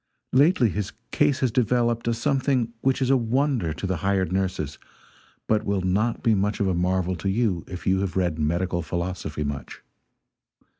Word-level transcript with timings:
Lately 0.33 0.69
his 0.69 0.93
case 1.11 1.41
has 1.41 1.51
developed 1.51 2.07
a 2.07 2.13
something 2.15 2.73
which 2.81 3.03
is 3.03 3.11
a 3.11 3.15
wonder 3.17 3.71
to 3.71 3.85
the 3.85 3.97
hired 3.97 4.31
nurses, 4.31 4.79
but 5.45 5.61
which 5.61 5.67
will 5.67 5.81
not 5.81 6.23
be 6.23 6.33
much 6.33 6.59
of 6.59 6.67
a 6.67 6.73
marvel 6.73 7.15
to 7.17 7.29
you 7.29 7.63
if 7.67 7.85
you 7.85 7.99
have 7.99 8.17
read 8.17 8.39
medical 8.39 8.81
philosophy 8.81 9.43
much. 9.43 9.83